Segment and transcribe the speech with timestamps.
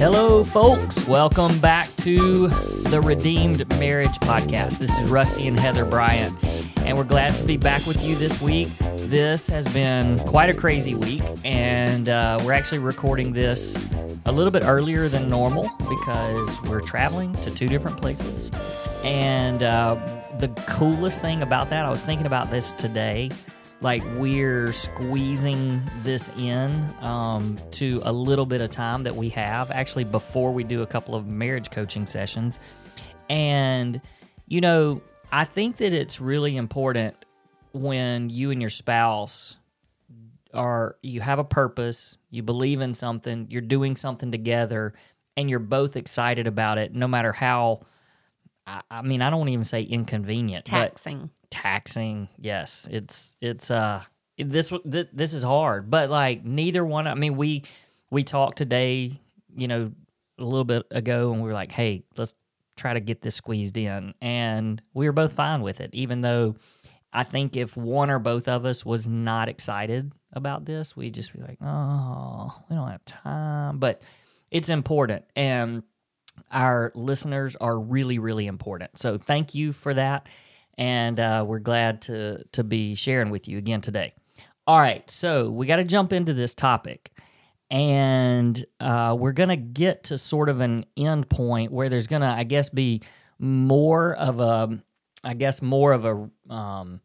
[0.00, 1.06] Hello, folks.
[1.06, 4.78] Welcome back to the Redeemed Marriage Podcast.
[4.78, 6.42] This is Rusty and Heather Bryant,
[6.86, 8.70] and we're glad to be back with you this week.
[8.96, 13.76] This has been quite a crazy week, and uh, we're actually recording this
[14.24, 18.50] a little bit earlier than normal because we're traveling to two different places.
[19.04, 19.96] And uh,
[20.38, 23.28] the coolest thing about that, I was thinking about this today
[23.80, 29.70] like we're squeezing this in um, to a little bit of time that we have
[29.70, 32.60] actually before we do a couple of marriage coaching sessions
[33.28, 34.00] and
[34.46, 35.00] you know
[35.32, 37.16] i think that it's really important
[37.72, 39.56] when you and your spouse
[40.52, 44.92] are you have a purpose you believe in something you're doing something together
[45.36, 47.80] and you're both excited about it no matter how
[48.66, 51.30] i, I mean i don't even say inconvenient taxing.
[51.50, 52.28] Taxing.
[52.38, 54.02] Yes it's it's uh
[54.38, 57.62] this th- this is hard but like neither one i mean we
[58.10, 59.20] we talked today
[59.54, 59.92] you know
[60.38, 62.34] a little bit ago and we were like hey let's
[62.76, 66.54] try to get this squeezed in and we were both fine with it even though
[67.12, 71.32] i think if one or both of us was not excited about this we'd just
[71.34, 74.00] be like oh we don't have time but
[74.50, 75.82] it's important and
[76.50, 80.26] our listeners are really really important so thank you for that
[80.80, 84.14] and uh, we're glad to to be sharing with you again today.
[84.66, 87.10] All right, so we got to jump into this topic,
[87.70, 92.44] and uh, we're gonna get to sort of an end point where there's gonna, I
[92.44, 93.02] guess, be
[93.38, 94.80] more of a,
[95.22, 97.00] I guess, more of a um,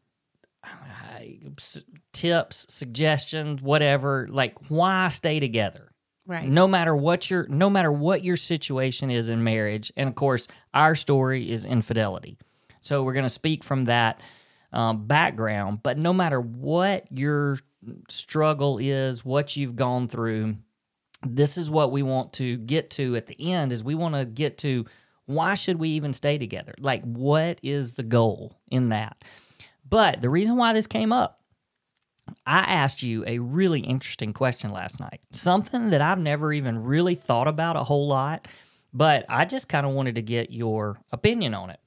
[2.13, 4.27] tips, suggestions, whatever.
[4.29, 5.91] Like why stay together
[6.27, 6.47] Right.
[6.47, 10.47] no matter what your no matter what your situation is in marriage and of course
[10.73, 12.39] our story is infidelity
[12.85, 14.21] so we're going to speak from that
[14.71, 17.57] um, background but no matter what your
[18.09, 20.55] struggle is what you've gone through
[21.23, 24.25] this is what we want to get to at the end is we want to
[24.25, 24.85] get to
[25.25, 29.23] why should we even stay together like what is the goal in that
[29.87, 31.41] but the reason why this came up
[32.45, 35.19] I asked you a really interesting question last night.
[35.31, 38.47] Something that I've never even really thought about a whole lot,
[38.93, 41.79] but I just kind of wanted to get your opinion on it.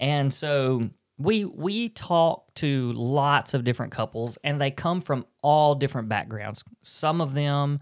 [0.00, 5.74] And so we we talk to lots of different couples and they come from all
[5.74, 6.64] different backgrounds.
[6.80, 7.80] Some of them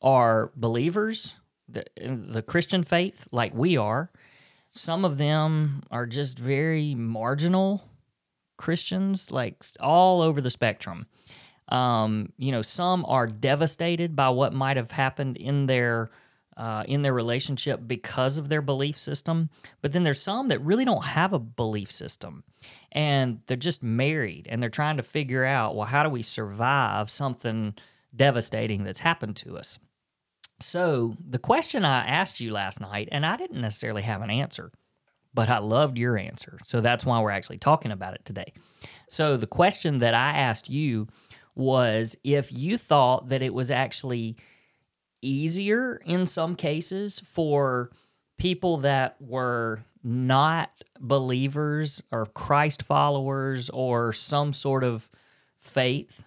[0.00, 1.34] are believers,
[1.68, 4.10] the, the Christian faith like we are.
[4.70, 7.82] Some of them are just very marginal
[8.56, 11.06] Christians, like all over the spectrum.
[11.68, 16.10] Um, you know, some are devastated by what might have happened in their
[16.58, 19.48] uh, in their relationship because of their belief system.
[19.80, 22.44] But then there's some that really don't have a belief system,
[22.92, 27.08] and they're just married and they're trying to figure out, well, how do we survive
[27.08, 27.74] something
[28.14, 29.78] devastating that's happened to us?
[30.60, 34.72] So the question I asked you last night, and I didn't necessarily have an answer
[35.34, 36.58] but I loved your answer.
[36.64, 38.52] So that's why we're actually talking about it today.
[39.08, 41.06] So the question that I asked you
[41.54, 44.36] was if you thought that it was actually
[45.22, 47.90] easier in some cases for
[48.38, 50.70] people that were not
[51.00, 55.10] believers or Christ followers or some sort of
[55.58, 56.22] faith,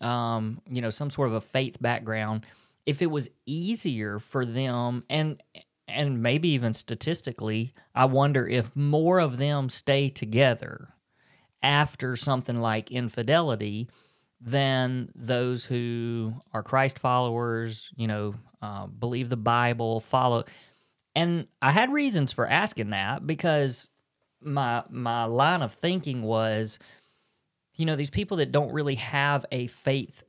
[0.00, 2.46] um, you know, some sort of a faith background,
[2.86, 5.42] if it was easier for them and
[5.86, 10.94] and maybe even statistically, I wonder if more of them stay together
[11.62, 13.88] after something like infidelity
[14.44, 20.44] than those who are Christ followers, you know, uh, believe the Bible, follow.
[21.16, 23.88] And I had reasons for asking that because
[24.42, 26.78] my my line of thinking was,
[27.76, 30.22] you know, these people that don't really have a faith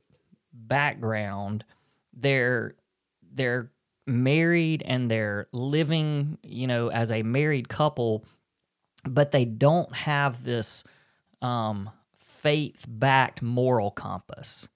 [0.50, 1.66] background,
[2.14, 2.74] they're
[3.34, 3.70] they're
[4.06, 8.24] married and they're living, you know, as a married couple,
[9.04, 10.84] but they don't have this
[11.42, 11.90] um,
[12.46, 14.68] faith backed moral compass.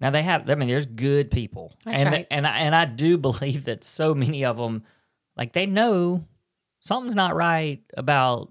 [0.00, 0.50] Now they have.
[0.50, 2.26] I mean, there's good people, That's and right.
[2.30, 4.82] and I, and I do believe that so many of them,
[5.36, 6.24] like they know
[6.80, 8.50] something's not right about,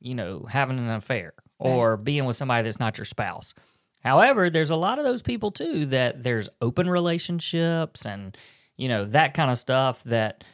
[0.00, 3.54] you know, having an affair or being with somebody that's not your spouse.
[4.02, 8.36] However, there's a lot of those people too that there's open relationships and
[8.76, 10.44] you know that kind of stuff that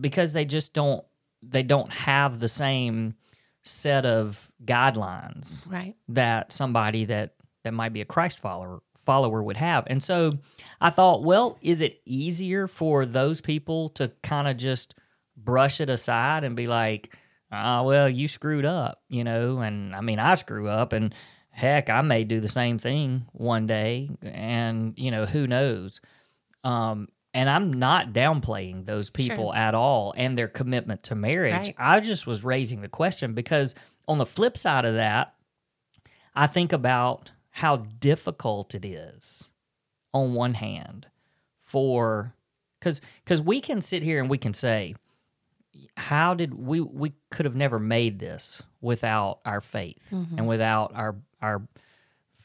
[0.00, 1.04] because they just don't
[1.42, 3.14] they don't have the same
[3.66, 5.94] set of guidelines Right.
[6.08, 7.34] that somebody that
[7.64, 9.84] that might be a Christ follower follower would have.
[9.88, 10.38] And so
[10.80, 14.94] I thought, well, is it easier for those people to kind of just
[15.36, 17.16] brush it aside and be like,
[17.52, 21.14] "Ah, well, you screwed up," you know, and I mean, I screw up and
[21.50, 26.00] heck, I may do the same thing one day and, you know, who knows.
[26.64, 31.52] Um And I'm not downplaying those people at all and their commitment to marriage.
[31.52, 31.74] Right.
[31.76, 33.74] I just was raising the question because
[34.08, 35.34] on the flip side of that,
[36.34, 39.52] I think about how difficult it is
[40.14, 41.08] on one hand
[41.60, 42.32] for
[42.80, 44.94] cuz cuz we can sit here and we can say
[45.98, 50.38] how did we we could have never made this without our faith mm-hmm.
[50.38, 51.60] and without our our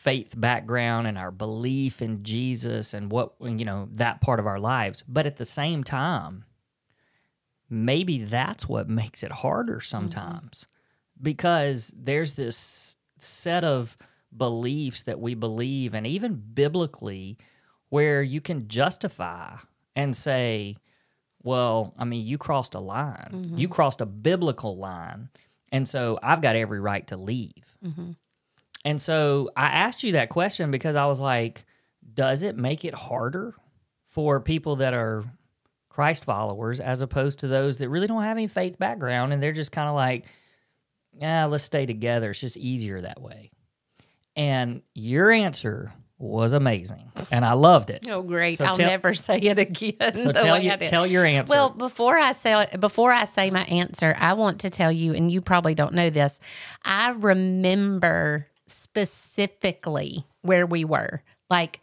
[0.03, 4.59] faith background and our belief in Jesus and what you know that part of our
[4.59, 5.03] lives.
[5.07, 6.45] But at the same time
[7.71, 9.81] maybe that's what makes it harder mm-hmm.
[9.81, 10.67] sometimes.
[11.19, 13.97] Because there's this set of
[14.35, 17.37] beliefs that we believe and even biblically
[17.89, 19.55] where you can justify
[19.95, 20.73] and say
[21.43, 23.27] well i mean you crossed a line.
[23.57, 23.73] You mm-hmm.
[23.73, 25.29] crossed a biblical line
[25.69, 28.11] and so i've got every right to leave mm-hmm.
[28.85, 31.65] And so i asked you that question because i was like
[32.13, 33.53] does it make it harder
[34.03, 35.23] for people that are
[35.89, 39.51] christ followers as opposed to those that really don't have any faith background and they're
[39.51, 40.25] just kind of like
[41.19, 43.51] yeah let's stay together it's just easier that way
[44.35, 48.57] and your answer was amazing and i loved it Oh, great!
[48.57, 50.15] So I'll tell- never say it again.
[50.15, 54.15] so tell, you, tell your answer Well, before I say before I say my answer,
[54.19, 56.39] I want to tell you, and you probably don't know this.
[56.85, 61.81] I remember specifically where we were, like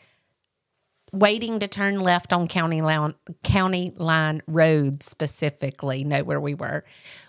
[1.13, 6.85] waiting to turn left on county line county line road specifically know where we were.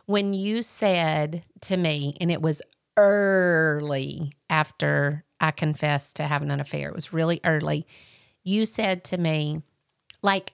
[0.05, 2.61] When you said to me and it was
[2.99, 7.87] early after i confessed to having an affair it was really early
[8.43, 9.61] you said to me
[10.21, 10.51] like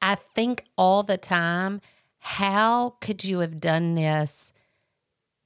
[0.00, 1.78] i think all the time
[2.20, 4.54] how could you have done this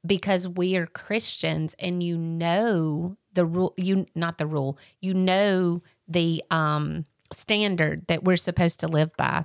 [0.07, 5.83] because we are Christians and you know the rule you not the rule you know
[6.09, 9.45] the um standard that we're supposed to live by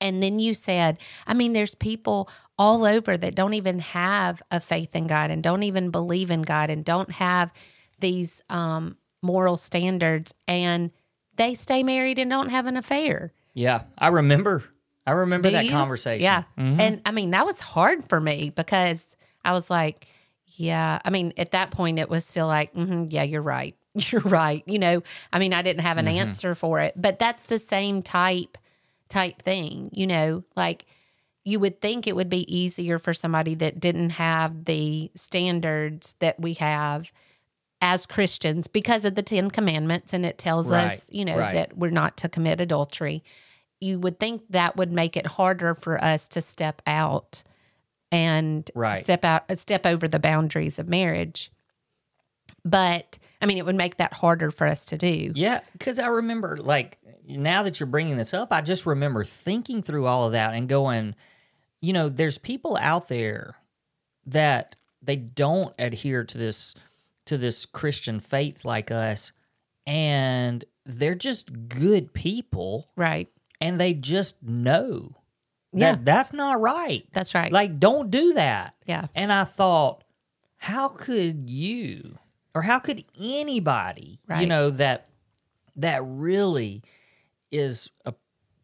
[0.00, 2.28] and then you said i mean there's people
[2.58, 6.42] all over that don't even have a faith in god and don't even believe in
[6.42, 7.52] god and don't have
[8.00, 10.90] these um moral standards and
[11.36, 14.64] they stay married and don't have an affair yeah i remember
[15.06, 15.70] i remember do that you?
[15.70, 16.42] conversation Yeah.
[16.58, 16.80] Mhm.
[16.80, 20.06] And I mean, that was hard for me because I was like,
[20.46, 20.98] yeah.
[21.04, 23.76] I mean, at that point, it was still like, hmm yeah, you're right.
[23.94, 24.62] You're right.
[24.66, 25.02] You know,
[25.34, 28.56] I mean, I didn't have an answer for it, but that's the same type
[29.10, 30.86] type thing, you know, like
[31.44, 36.40] you would think it would be easier for somebody that didn't have the standards that
[36.40, 37.12] we have
[37.82, 41.52] as Christians because of the 10 commandments and it tells Right, us, you know, right.
[41.52, 43.22] that we're not to commit adultery
[43.80, 47.42] you would think that would make it harder for us to step out
[48.12, 49.02] and Right.
[49.02, 51.50] step out uh, step over the boundaries of marriage.
[52.64, 55.32] But i mean it would make that harder for us to do.
[55.34, 59.82] Yeah, because I remember, like, now that you're bringing this up, I just remember thinking
[59.82, 61.16] through all of that and going,
[61.80, 63.56] you know, there's people out there
[64.26, 66.76] that they don't adhere to this
[67.24, 69.32] to this Christian faith like us,
[69.86, 73.28] and they're just good people, right.
[73.60, 75.16] And they just know
[75.72, 75.92] Yeah.
[75.92, 77.06] that that's not right.
[77.12, 78.74] that's right Like, don't do that.
[78.86, 80.04] yeah And I thought,
[80.58, 82.18] how could you
[82.54, 85.08] or how could anybody, you know, that
[85.76, 86.82] that really
[87.50, 88.14] is a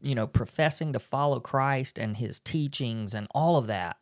[0.01, 3.97] you know, professing to follow Christ and his teachings and all of that.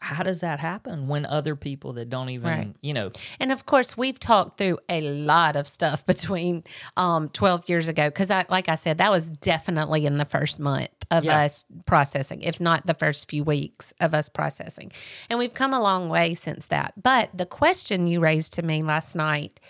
[0.00, 2.74] How does that happen when other people that don't even, Right.
[2.80, 3.10] you know,
[3.40, 6.64] and of course we've talked through a lot of stuff between
[6.96, 10.60] um 12 years ago because i like i said that was definitely in the first
[10.60, 11.40] month of Yeah.
[11.44, 14.90] us processing if not the first few weeks of us processing.
[15.30, 16.94] And we've come a long way since that.
[17.00, 19.60] But the question you raised to me last night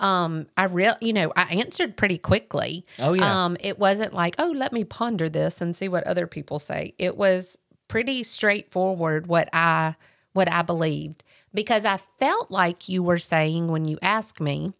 [0.00, 2.86] um i real you know i answered pretty quickly.
[3.00, 3.44] Oh, yeah.
[3.44, 6.94] um it wasn't like oh let me ponder this and see what other people say.
[6.98, 9.96] It was pretty straightforward what i
[10.34, 11.24] what i believed.
[11.52, 14.72] Because i felt like you were saying when you asked me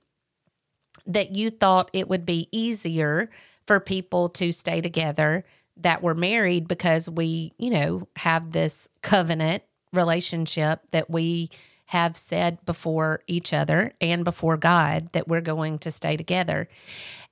[1.06, 3.30] that you thought it would be easier
[3.66, 5.44] for people to stay together
[5.78, 11.50] that we're married because we, you know, have this covenant relationship that we
[11.86, 16.68] have said before each other and before God that we're going to stay together.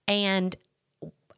[0.08, 0.56] And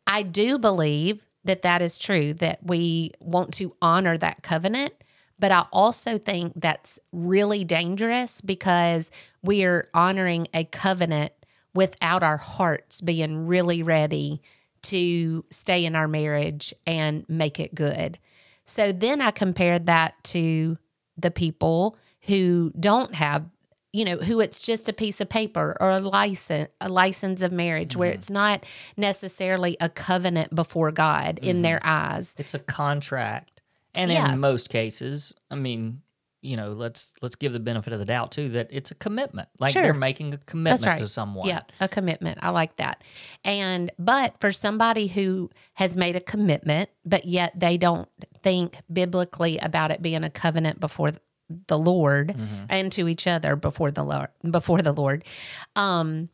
[0.07, 4.93] I do believe that that is true, that we want to honor that covenant.
[5.39, 9.11] But I also think that's really dangerous because
[9.43, 11.33] we are honoring a covenant
[11.75, 14.43] without our hearts being really ready
[14.83, 18.19] to stay in our marriage and make it good.
[18.65, 20.77] So then I compared that to
[21.17, 23.47] the people who don't have
[23.91, 27.51] you know who it's just a piece of paper or a license a license of
[27.53, 28.19] marriage where Mm-hmm.
[28.19, 28.67] it's not
[28.99, 32.35] necessarily a covenant before God in their eyes.
[32.39, 33.63] It's a contract.
[33.95, 34.31] And Yeah.
[34.33, 36.03] in most cases, I mean,
[36.41, 39.49] you know, let's let's give the benefit of the doubt too that it's a commitment.
[39.59, 39.83] Like Sure.
[39.83, 40.99] they're making a commitment right.
[40.99, 41.49] to someone.
[41.49, 42.39] Yeah, a commitment.
[42.43, 43.03] I like that.
[43.45, 48.09] And but for somebody who has made a commitment, but yet they don't
[48.43, 51.11] think biblically about it being a covenant before
[51.67, 52.65] the Lord Mm-hmm.
[52.69, 55.25] and to each other before the Lord before the Lord.
[55.77, 56.29] Um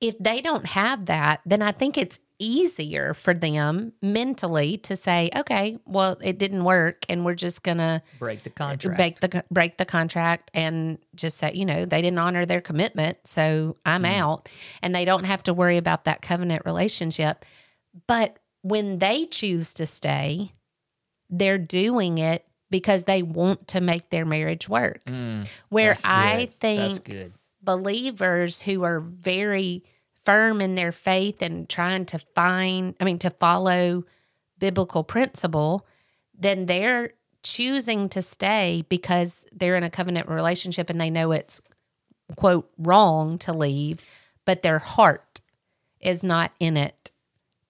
[0.00, 5.30] if they don't have that, then I think it's easier for them mentally to say,
[5.34, 8.96] okay, well, it didn't work and we're just to Break the contract.
[8.96, 13.18] break the break the contract and just say, you know, they didn't honor their commitment,
[13.24, 14.48] so I'm out,
[14.82, 17.44] and they don't have to worry about that covenant relationship.
[18.06, 20.52] But when they choose to stay,
[21.30, 25.04] they're doing it because they want to make their marriage work.
[25.06, 27.32] Mm, Where I think that's good.
[27.62, 29.84] believers who are very
[30.28, 34.04] firm in their faith and trying to find, I mean, to follow
[34.58, 35.86] biblical principle,
[36.38, 41.62] then they're choosing to stay because they're in a covenant relationship and they know it's,
[42.36, 44.04] quote, wrong to leave,
[44.44, 45.40] but their heart
[45.98, 47.10] is not in it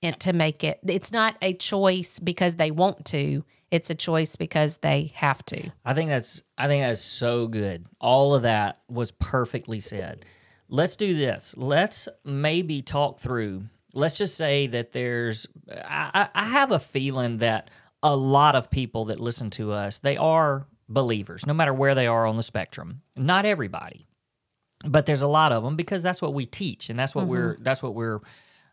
[0.02, 0.80] and to make it.
[0.84, 3.44] It's not a choice because they want to.
[3.70, 5.70] It's a choice because they have to.
[5.84, 7.86] I think that's I think that's so good.
[8.00, 10.24] All of that was perfectly said.
[10.68, 11.54] Let's do this.
[11.56, 13.64] Let's maybe talk through.
[13.94, 15.46] Let's just say that there's.
[15.70, 17.70] I, I have a feeling that
[18.02, 22.06] a lot of people that listen to us they are believers, no matter where they
[22.06, 23.02] are on the spectrum.
[23.16, 24.06] Not everybody,
[24.84, 27.56] but there's a lot of them because that's what we teach and that's what we're
[27.60, 28.20] that's what we're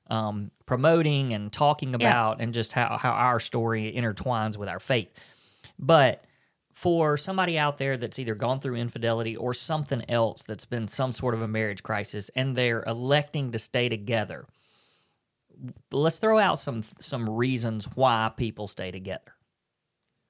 [0.10, 5.12] um, promoting and talking about and just how how our story intertwines with our faith.
[5.80, 6.24] But
[6.76, 11.14] for somebody out there that's either gone through infidelity or something else that's been some
[11.14, 14.46] sort of a marriage crisis and they're electing to stay together,
[15.94, 19.32] let's throw out some some reasons why people stay together.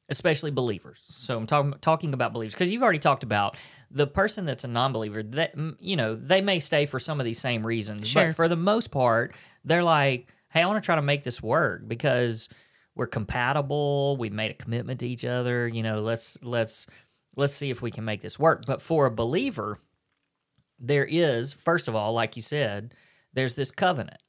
[0.08, 1.02] Especially believers.
[1.10, 3.58] So I'm talking talking about believers because you've already talked about
[3.90, 5.24] the person that's a non-believer.
[5.24, 8.28] That you know they may stay for some of these same reasons, Sure.
[8.28, 9.34] but for the most part,
[9.64, 12.50] they're like, "Hey, I want to try to make this work because
[12.96, 14.18] we're compatible.
[14.18, 15.68] We made a commitment to each other.
[15.68, 16.88] You know, let's let's
[17.36, 19.80] let's see if we can make this work." But for a believer,
[20.80, 22.94] there is first of all, like you said,
[23.34, 24.22] there's this covenant,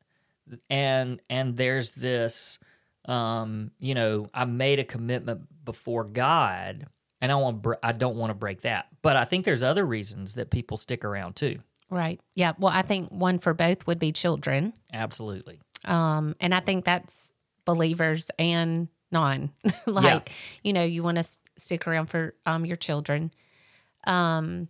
[0.69, 2.59] and and there's this,
[3.07, 6.87] um, you know, I made a commitment before God,
[7.21, 8.87] and I want br- I don't want to break that.
[9.03, 11.61] But I think there's other reasons that people stick around too.
[11.89, 12.21] Right.
[12.35, 12.53] Yeah.
[12.59, 14.73] Well, I think one for both would be children.
[14.93, 15.61] Absolutely.
[15.85, 17.33] Um, and I think that's
[17.67, 19.51] believers and non.
[19.87, 20.33] like,
[20.65, 23.31] you know, you want to s- stick around for um, your children.
[24.07, 24.69] Um,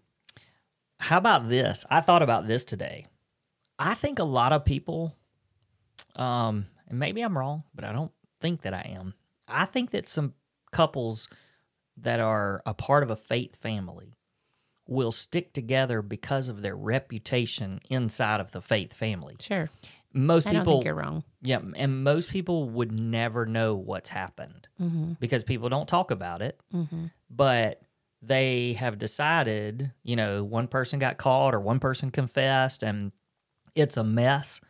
[0.98, 1.84] How about this?
[1.88, 3.06] I thought about this today.
[3.78, 5.14] I think a lot of people,
[6.16, 9.14] um, and maybe I'm wrong, but I don't think that I am.
[9.46, 10.34] I think that some
[10.72, 11.28] couples
[11.98, 14.14] that are a part of a faith family
[14.88, 19.36] will stick together because of their reputation inside of the faith family.
[19.40, 19.68] sure.
[20.16, 21.22] Most I people, think you're wrong.
[21.42, 25.12] yeah, and most people would never know what's happened Mm-hmm.
[25.20, 27.06] because people don't talk about it Mm-hmm.
[27.30, 27.80] but
[28.22, 33.12] they have decided, you know, one person got caught or one person confessed and
[33.74, 34.60] it's a mess,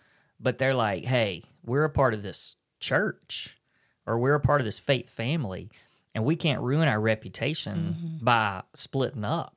[0.40, 3.56] but they're like, hey, we're a part of this church
[4.04, 5.70] or we're a part of this faith family
[6.14, 9.55] and we can't ruin our reputation by splitting up.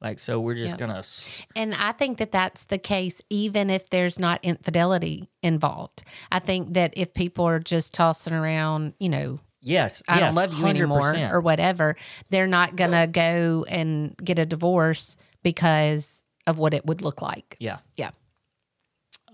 [0.00, 0.86] Like, so we're just Yeah.
[0.86, 6.02] going to, And I think that that's the case, even if there's not infidelity involved.
[6.30, 10.42] I think that if people are just tossing around, you know, yes, I yes, don't
[10.42, 11.32] love you anymore 100%.
[11.32, 11.96] or whatever,
[12.30, 17.20] they're not going to go and get a divorce because of what it would look
[17.22, 17.56] like.
[17.60, 17.78] yeah.
[17.96, 18.10] Yeah.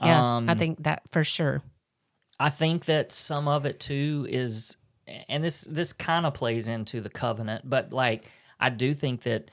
[0.03, 0.37] Yeah.
[0.37, 1.63] Um, I think that for sure.
[2.39, 4.77] I think that some of it too is,
[5.29, 8.31] and this this kind of plays into the covenant, but like
[8.61, 9.51] I do think that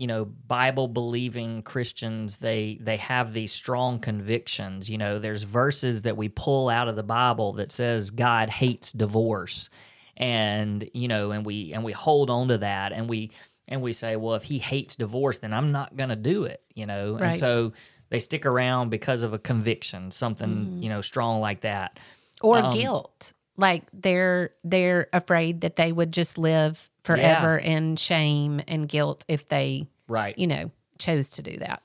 [0.00, 4.88] you know Bible believing Christians they they have these strong convictions.
[4.88, 8.92] You know, there's verses that we pull out of the Bible that says God hates
[8.92, 9.68] divorce,
[10.16, 13.30] and you know, and we and we hold on to that, and we
[13.68, 16.62] and we say, well, if He hates divorce, then I'm not gonna do it.
[16.74, 17.72] You know, and so
[18.08, 22.00] they stick around because of a conviction, something you know strong like that.
[22.40, 23.34] Or Um, guilt.
[23.60, 29.48] Like they're they're afraid that they would just live forever in shame and guilt if
[29.48, 30.36] they, Right.
[30.38, 31.82] you know, chose to do that.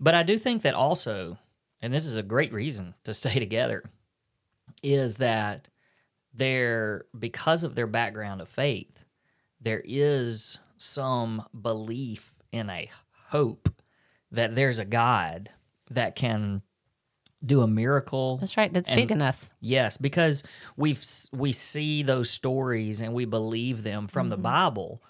[0.00, 1.38] But I do think that also,
[1.82, 3.84] and this is a great reason to stay together,
[4.82, 5.68] is that
[6.32, 9.04] there, because of their background of faith,
[9.60, 12.88] there is some belief in a
[13.30, 13.68] hope
[14.30, 15.50] that there's a God
[15.90, 16.62] that can
[17.44, 18.38] do a miracle.
[18.38, 18.72] That's right.
[18.72, 19.50] That's And- big enough.
[19.60, 20.42] Yes, because
[20.76, 24.42] we've we see those stories and we believe them from the mm-hmm.
[24.42, 25.02] Bible,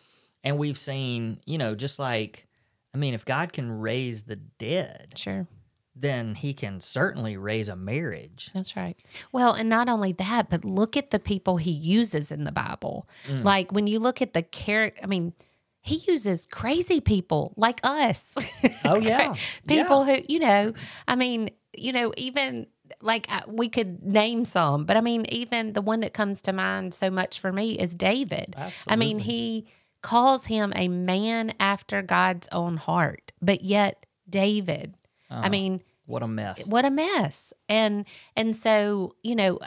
[0.44, 2.46] and we've seen, you know, just like
[2.94, 5.46] I mean, if God can raise the dead, Sure.
[5.94, 8.50] then He can certainly raise a marriage.
[8.54, 8.96] That's right.
[9.32, 13.08] Well, and not only that, but look at the people he uses in the Bible.
[13.26, 13.44] Mm.
[13.44, 15.32] Like when you look at the character, I mean,
[15.80, 18.36] he uses crazy people like us.
[18.84, 19.34] Oh yeah,
[19.66, 20.72] people who, you know,
[21.06, 22.66] I mean, you know, even
[23.02, 26.52] like uh, we could name some, but I mean, even the one that comes to
[26.52, 28.56] mind so much for me is David.
[28.86, 29.66] I mean, he
[30.02, 34.94] calls him a man after God's own heart, but yet David,
[35.30, 36.66] I mean, what a mess.
[36.66, 39.58] what a mess and and so you know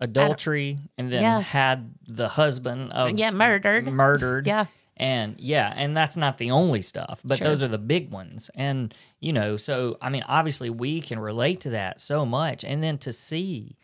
[0.00, 1.40] Adultery, and then Yeah.
[1.40, 4.46] had the husband of yeah murdered murdered.
[4.48, 7.48] yeah And yeah, and that's not the only stuff, but Sure.
[7.48, 8.50] those are the big ones.
[8.54, 12.64] And, you know, so I mean, obviously we can relate to that so much.
[12.64, 13.76] And then to see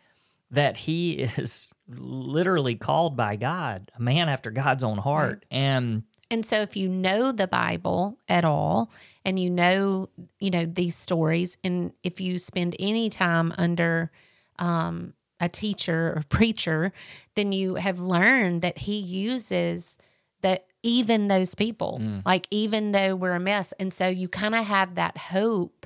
[0.51, 5.45] that he is literally called by God, a man after God's own heart.
[5.51, 8.91] And and so if you know the bible at all
[9.25, 14.11] and you know you know these stories and if you spend any time under
[14.59, 16.93] um a teacher or preacher
[17.33, 19.97] then you have learned that he uses
[20.41, 24.65] that even those people like even though we're a mess and so you kind of
[24.65, 25.85] have that hope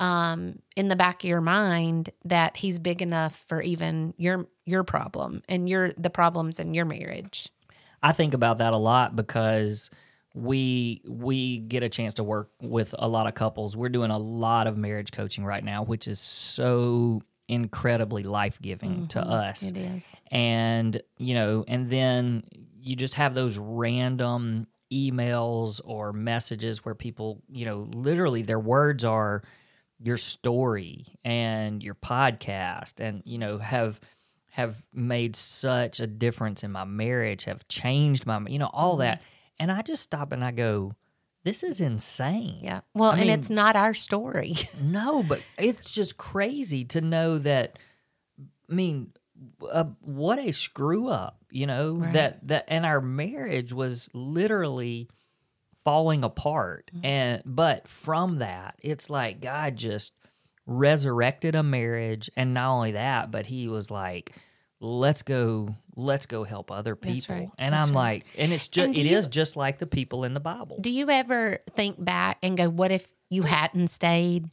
[0.00, 4.84] um, in the back of your mind that he's big enough for even your your
[4.84, 7.48] problem and your the problems in your marriage.
[8.02, 9.90] I think about that a lot because
[10.34, 13.74] we we get a chance to work with a lot of couples.
[13.76, 19.20] We're doing a lot of marriage coaching right now, which is so incredibly life-giving to
[19.20, 19.62] us.
[19.62, 20.20] It is.
[20.30, 22.44] and you know and then
[22.86, 29.04] you just have those random emails or messages where people you know literally their words
[29.04, 29.42] are
[29.98, 33.98] your story and your podcast and you know have
[34.50, 39.20] have made such a difference in my marriage have changed my you know all that
[39.58, 40.92] and i just stop and i go
[41.42, 42.80] this is insane Yeah.
[42.94, 44.56] Well, I and mean- it's not our story.
[44.82, 47.78] no, but it's just crazy to know that.
[48.68, 49.12] I mean,
[49.72, 52.12] uh, what a screw up, you know Right.
[52.12, 55.08] that that and our marriage was literally
[55.84, 57.06] falling apart, Mm-hmm.
[57.06, 60.12] and but from that, it's like God just
[60.66, 64.32] resurrected a marriage, and not only that, but He was like.
[64.78, 65.74] Let's go.
[65.96, 67.34] Let's go help other people.
[67.34, 67.50] Right.
[67.56, 68.22] And That's I'm right.
[68.22, 70.76] like, and it's just, And it you- is just like the people in the Bible.
[70.82, 74.50] Do you ever think back and go, "What if you hadn't stayed?"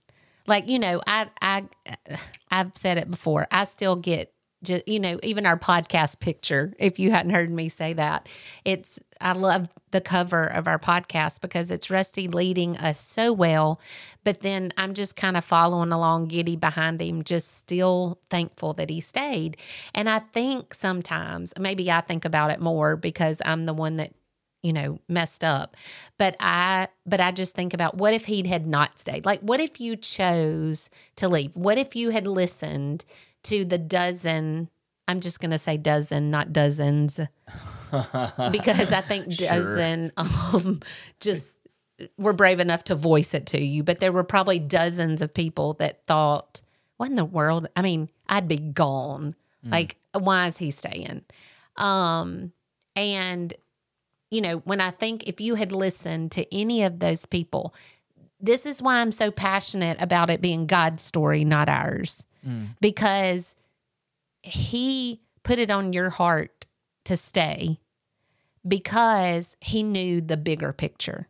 [0.47, 1.65] Like you know, I I
[2.49, 3.47] I've said it before.
[3.51, 4.32] I still get
[4.63, 6.73] just you know even our podcast picture.
[6.79, 8.27] If you hadn't heard me say that,
[8.65, 13.79] it's I love the cover of our podcast because it's Rusty leading us so well,
[14.23, 18.89] but then I'm just kind of following along, giddy behind him, just still thankful that
[18.89, 19.57] he stayed.
[19.93, 24.13] And I think sometimes maybe I think about it more because I'm the one that
[24.63, 25.75] you know messed up
[26.17, 29.59] but i but i just think about what if he had not stayed like what
[29.59, 33.05] if you chose to leave what if you had listened
[33.43, 34.69] to the dozen
[35.07, 37.19] i'm just going to say dozen not dozens.
[38.51, 39.47] Because i think Sure.
[39.47, 40.79] dozen um
[41.19, 41.59] just
[42.17, 43.83] were brave enough to voice it to you.
[43.83, 46.61] But there were probably dozens of people that thought
[46.97, 47.67] what in the world?
[47.75, 49.35] I mean i'd be gone.
[49.63, 51.21] Like why is he staying?
[51.77, 52.51] Um
[52.95, 53.53] and
[54.31, 57.75] you know, when I think if you had listened to any of those people,
[58.39, 62.75] this is why I'm so passionate about it being God's story, not ours, Mm.
[62.81, 63.55] because
[64.41, 66.65] He put it on your heart
[67.05, 67.79] to stay
[68.67, 71.27] because He knew the bigger picture.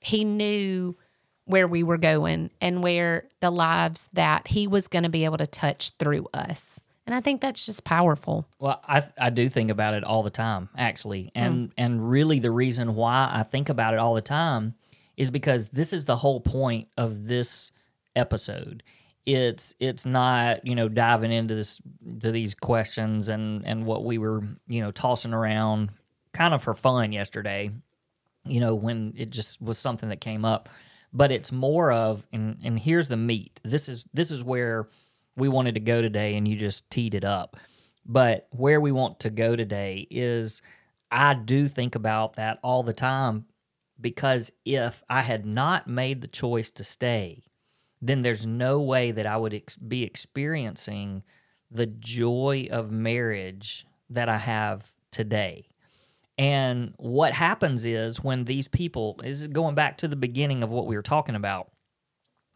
[0.00, 0.96] He knew
[1.44, 5.38] where we were going and where the lives that He was going to be able
[5.38, 6.80] to touch through us.
[7.06, 8.48] And I think that's just powerful.
[8.58, 11.30] Well, I I do think about it all the time, actually, mm.
[11.34, 14.74] and and really the reason why I think about it all the time
[15.16, 17.72] is because this is the whole point of this
[18.16, 18.82] episode.
[19.26, 21.80] It's it's not you know diving into this
[22.20, 25.90] to these questions and and what we were you know tossing around
[26.32, 27.70] kind of for fun yesterday,
[28.44, 30.68] you know when it just was something that came up,
[31.12, 33.60] but it's more of and and here's the meat.
[33.64, 34.88] This is this is where
[35.36, 37.56] we wanted to go today and you just teed it up.
[38.04, 40.62] But where we want to go today is
[41.10, 43.46] I do think about that all the time
[44.00, 47.42] because if I had not made the choice to stay,
[48.00, 51.22] then there's no way that I would ex- be experiencing
[51.70, 55.68] the joy of marriage that I have today.
[56.38, 60.86] And what happens is when these people is going back to the beginning of what
[60.86, 61.70] we were talking about,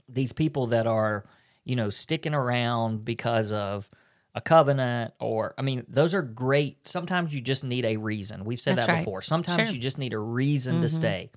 [0.08, 1.24] these people that are,
[1.64, 3.88] you know, sticking around because of
[4.34, 6.86] a covenant or I mean, those are great.
[6.86, 8.44] Sometimes you just need a reason.
[8.44, 9.04] We've said That's that right.
[9.04, 9.22] before.
[9.22, 9.74] Sometimes Sure.
[9.74, 10.96] you just need a reason to mm-hmm.
[10.96, 11.30] stay.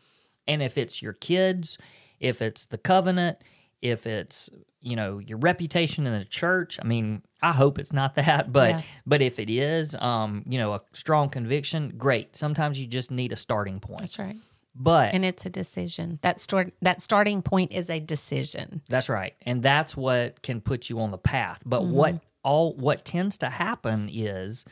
[0.48, 1.78] And if it's your kids,
[2.20, 3.38] if it's the covenant,
[3.84, 4.50] if it's,
[4.82, 8.70] you know, your reputation in the church, I mean, I hope it's not that, but
[8.70, 8.82] Yeah.
[9.06, 12.36] but if it is, um, you know, a strong conviction, great.
[12.36, 14.00] Sometimes you just need a starting point.
[14.00, 14.38] That's right.
[14.76, 16.18] But And it's a decision.
[16.24, 18.82] That start that starting point is a decision.
[18.90, 19.36] That's right.
[19.44, 21.62] And that's what can put you on the path.
[21.66, 24.66] But what all what tends to happen is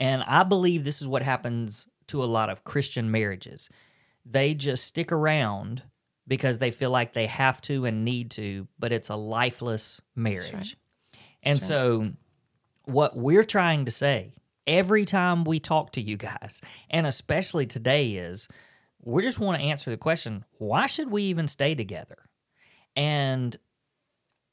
[0.00, 3.68] and I believe this is what happens to a lot of Christian marriages.
[4.24, 5.82] They just stick around
[6.28, 10.76] because they feel like they have to and need to, but it's a lifeless marriage.
[11.42, 12.12] And so
[12.84, 14.34] what we're trying to say
[14.66, 16.60] every time we talk to you guys,
[16.90, 18.48] and especially today is
[19.02, 22.28] we just want to answer the question, why should we even stay together?
[22.94, 23.56] And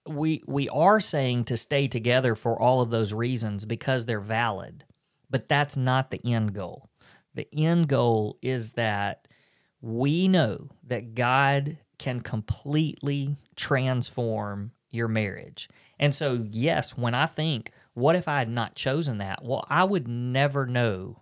[0.07, 4.85] we we are saying to stay together for all of those reasons because they're valid.
[5.29, 6.89] But that's not the end goal.
[7.33, 9.27] The end goal is that
[9.85, 15.69] we know that God can completely transform your marriage.
[15.99, 19.43] And so, yes, when I think, what if I had not chosen that?
[19.45, 21.21] Well, I would never know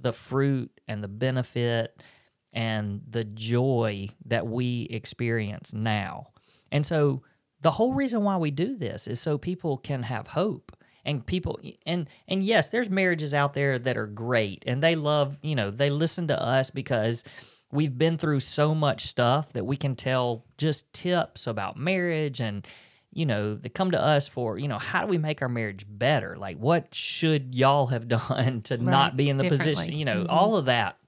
[0.00, 2.02] the fruit and the benefit
[2.50, 6.28] and the joy that we experience now.
[6.72, 7.22] And so,
[7.60, 11.60] the whole reason why we do this is so people can have hope and people
[11.86, 15.70] and and yes there's marriages out there that are great and they love you know
[15.70, 17.24] they listen to us because
[17.72, 22.66] we've been through so much stuff that we can tell just tips about marriage and
[23.12, 25.84] you know they come to us for you know how do we make our marriage
[25.88, 26.36] better?
[26.36, 30.30] Like what should y'all have done to not be in the position you know mm-hmm.
[30.30, 30.98] all of that.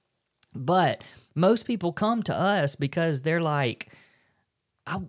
[0.53, 3.93] But most people come to us because they're like
[4.85, 4.99] I,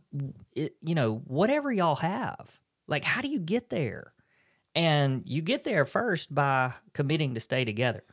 [0.54, 4.12] it, you know, whatever y'all have, like, how do you get there?
[4.74, 8.04] And you get there first by committing to stay together.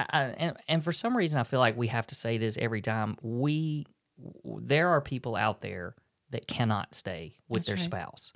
[0.00, 2.56] I, I, and, and for some reason, I feel like we have to say this
[2.58, 3.16] every time.
[3.22, 3.86] We,
[4.44, 5.94] there are people out there
[6.30, 8.04] that cannot stay with That's their right.
[8.04, 8.32] spouse,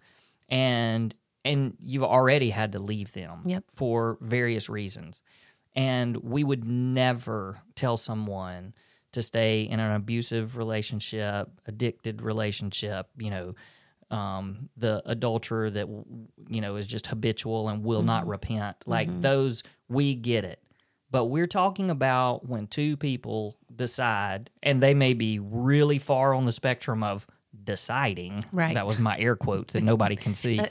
[0.48, 3.64] and and you've already had to leave them Yep.
[3.72, 5.22] for various reasons.
[5.74, 8.74] And we would never tell someone
[9.12, 13.54] to stay in an abusive relationship, addicted relationship, you know,
[14.10, 15.88] um, the adulterer that,
[16.48, 18.76] you know, is just habitual and will not repent.
[18.86, 20.60] Like those, we get it.
[21.10, 26.44] But we're talking about when two people decide, and they may be really far on
[26.44, 27.26] the spectrum of
[27.64, 28.44] deciding.
[28.52, 28.74] Right.
[28.74, 30.60] That was my air quotes that nobody can see.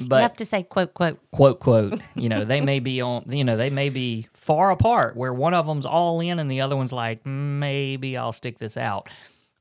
[0.00, 1.18] But you have to say quote quote.
[1.32, 5.16] quote quote you know they may be on you know they may be far apart
[5.16, 8.78] where one of them's all in and the other one's like maybe i'll stick this
[8.78, 9.10] out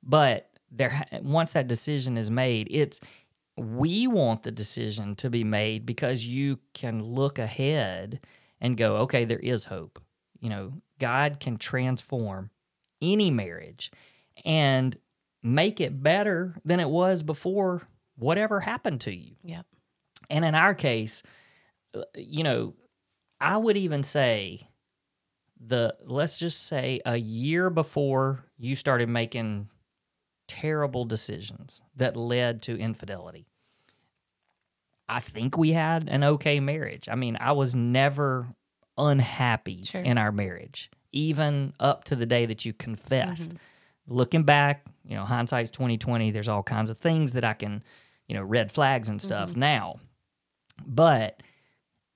[0.01, 3.01] but there once that decision is made it's
[3.57, 8.21] we want the decision to be made because you can look ahead
[8.61, 9.99] and go okay there is hope
[10.41, 12.49] you know god can transform
[13.01, 13.91] any marriage
[14.43, 14.97] and
[15.41, 17.81] make it better than it was before
[18.17, 19.65] whatever happened to you Yep.
[20.29, 21.23] and in our case,
[21.95, 22.75] uh, you know,
[23.39, 24.61] I would even say
[25.59, 29.69] the let's just say a year before you started making
[30.47, 33.47] terrible decisions that led to infidelity.
[35.09, 37.09] I think we had an okay marriage.
[37.09, 38.47] I mean, I was never
[38.97, 40.01] unhappy Sure.
[40.01, 43.51] in our marriage, even up to the day that you confessed.
[43.51, 44.13] Mm-hmm.
[44.13, 46.31] Looking back, you know, hindsight's twenty twenty.
[46.31, 47.83] There's all kinds of things that I can,
[48.27, 49.59] you know, red flags and stuff mm-hmm.
[49.59, 49.99] now.
[50.85, 51.41] But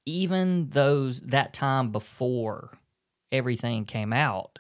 [0.06, 2.72] even those that time before
[3.32, 4.60] everything came out,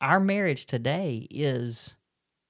[0.00, 1.94] our marriage today is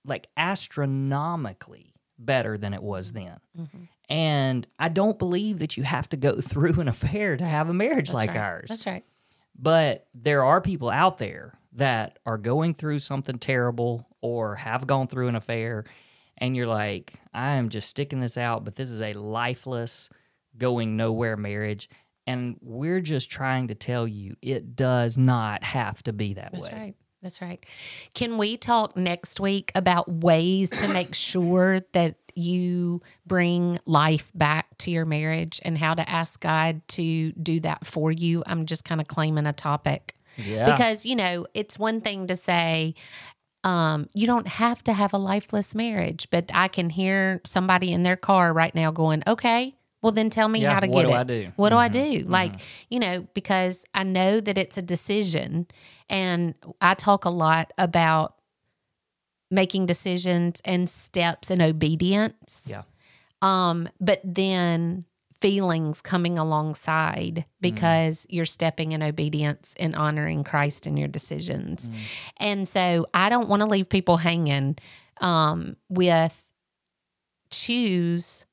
[0.05, 3.39] like astronomically better than it was then.
[3.59, 3.85] Mm-hmm.
[4.09, 7.75] And I don't believe that you have to go through an affair to have a
[7.75, 8.39] marriage That's like right.
[8.39, 8.67] ours.
[8.69, 9.05] That's right.
[9.59, 15.07] But there are people out there that are going through something terrible or have gone
[15.07, 15.85] through an affair,
[16.39, 20.09] and you're like, I am just sticking this out, but this is a lifeless,
[20.57, 21.89] going nowhere marriage.
[22.27, 26.65] And we're just trying to tell you it does not have to be that That's
[26.65, 26.73] way.
[26.73, 26.95] right.
[27.23, 27.65] That's right.
[28.15, 34.79] Can we talk next week about ways to make sure that you bring life back
[34.79, 38.43] to your marriage and how to ask God to do that for you?
[38.47, 40.65] I'm just kind of claiming a topic Yeah.
[40.73, 42.95] because, you know, it's one thing to say,
[43.65, 48.03] um, you don't have to have a lifeless marriage, but I can hear somebody in
[48.03, 51.09] their car right now going, okay, Well, then tell me Yeah, how to what get
[51.09, 51.17] do it.
[51.19, 51.53] I do?
[51.57, 52.21] What do I do?
[52.27, 52.55] Like,
[52.89, 55.67] you know, because I know that it's a decision.
[56.09, 58.35] And I talk a lot about
[59.51, 62.67] making decisions and steps and obedience.
[62.71, 62.83] Yeah.
[63.43, 65.05] Um, but then
[65.41, 71.89] feelings coming alongside because you're stepping in obedience and honoring Christ in your decisions.
[72.37, 74.77] And so I don't want to leave people hanging
[75.21, 76.43] um, with
[77.51, 78.45] choose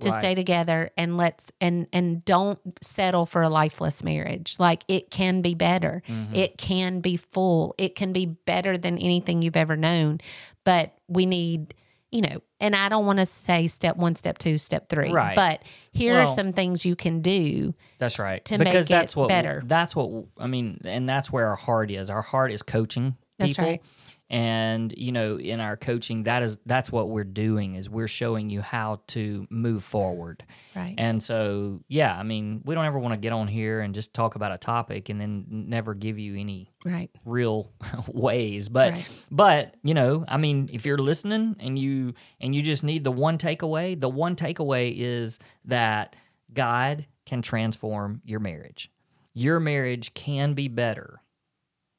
[0.00, 0.18] to Right.
[0.20, 5.40] stay together and let's and and don't settle for a lifeless marriage like it can
[5.42, 6.34] be better Mm-hmm.
[6.34, 10.18] it can be full it can be better than anything you've ever known
[10.64, 11.72] but we need
[12.12, 15.34] you know and i don't want to say step one step two step three Right.
[15.34, 18.44] but here are some things you can do That's right.
[18.44, 19.62] to because make it that's what better.
[19.64, 22.10] That's what I mean, and that's where our heart is.
[22.10, 23.64] Our heart is coaching That's people.
[23.64, 23.82] right.
[24.28, 28.50] And you know, in our coaching, that is that's what we're doing is we're showing
[28.50, 30.42] you how to move forward.
[30.74, 33.94] right And so, yeah, I mean, we don't ever want to get on here and
[33.94, 37.72] just talk about a topic and then never give you any right real
[38.08, 39.22] ways but Right.
[39.30, 43.10] but you know i mean if you're listening and you and you just need the
[43.10, 46.14] one takeaway the one takeaway is that
[46.54, 48.90] god can transform your marriage
[49.34, 51.20] your marriage can be better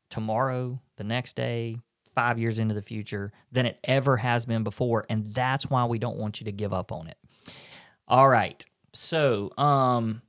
[0.09, 1.77] tomorrow the next day
[2.17, 5.99] five years into the future than it ever has been before and that's why we
[5.99, 7.17] don't want you to give up on it.
[8.07, 10.21] All right so um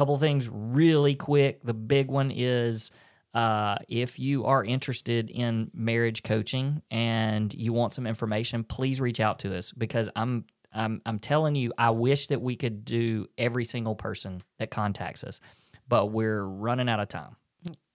[0.00, 1.62] couple things really quick.
[1.62, 2.90] The big one is
[3.34, 9.20] uh, if you are interested in marriage coaching and you want some information, please reach
[9.20, 13.26] out to us because I'm I'm I'm telling you, I wish that we could do
[13.36, 15.40] every single person that contacts us,
[15.86, 17.36] but we're running out of time,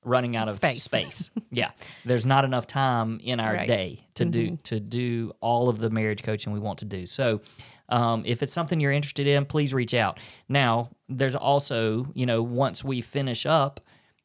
[0.06, 0.84] running out of Space.
[0.84, 1.32] space.
[1.52, 1.72] yeah,
[2.06, 3.68] there's not enough time in our Right.
[3.68, 7.06] day to do to do all of the marriage coaching we want to do.
[7.06, 7.42] So.
[7.88, 10.20] Um, if it's something you're interested in, please reach out.
[10.50, 13.80] Now, there's also, you know, once we finish up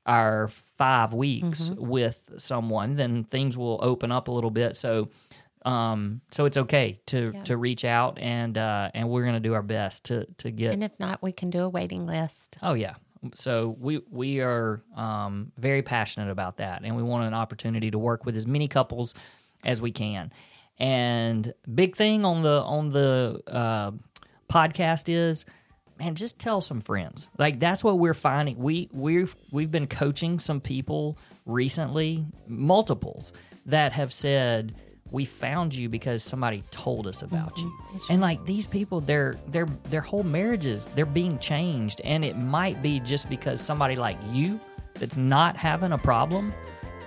[0.07, 4.77] our five weeks with someone, then things will open up a little bit.
[4.77, 5.11] So,
[5.66, 9.62] um, so it's okay to to reach out and uh, and we're gonna do our
[9.62, 10.73] best to to get.
[10.73, 12.95] and if not we can do a waiting list oh yeah.
[13.35, 17.98] So we we are um, very passionate about that, and we want an opportunity to
[17.98, 19.14] work with as many couples
[19.64, 20.33] as we can.
[20.78, 23.90] And big thing on the on the uh,
[24.48, 25.44] podcast is
[26.00, 27.28] man, just tell some friends.
[27.38, 28.59] Like that's what we're finding.
[28.59, 33.33] We we've we've been coaching some people recently, multiples
[33.66, 34.74] that have said
[35.11, 37.73] we found you because somebody told us about you.
[38.09, 42.83] And like these people, their their their whole marriages, they're being changed, and it might
[42.83, 44.61] be just because somebody like you
[44.94, 46.53] that's not having a problem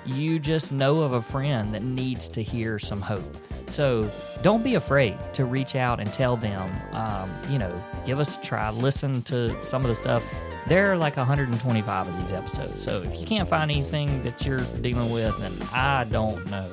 [0.06, 3.38] you just know of a friend that needs to hear some hope.
[3.70, 4.12] So
[4.42, 7.74] don't be afraid to reach out and tell them, um, you know,
[8.06, 10.24] give us a try, listen to some of the stuff.
[10.68, 12.82] There are like 125 of these episodes.
[12.82, 16.72] So if you can't find anything that you're dealing with, then I don't know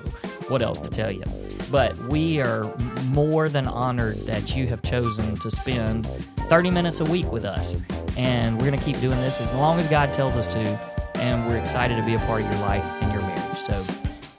[0.50, 1.24] what else to tell you.
[1.70, 2.74] But we are
[3.06, 6.06] more than honored that you have chosen to spend
[6.48, 7.76] 30 minutes a week with us.
[8.16, 10.78] And we're going to keep doing this as long as God tells us to
[11.20, 13.58] and we're excited to be a part of your life and your marriage.
[13.58, 13.84] So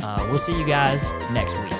[0.03, 1.70] uh, we'll see you guys next week.